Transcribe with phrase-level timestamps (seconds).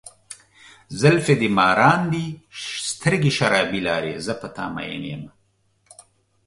[0.99, 2.25] زلفې دې مارانو دي،
[2.89, 5.31] سترګې شرابي لارې، زه په ته ماين یمه.